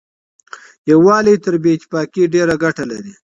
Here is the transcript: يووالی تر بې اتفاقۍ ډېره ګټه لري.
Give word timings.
يووالی 0.91 1.35
تر 1.43 1.53
بې 1.63 1.71
اتفاقۍ 1.75 2.23
ډېره 2.33 2.53
ګټه 2.63 2.83
لري. 2.91 3.13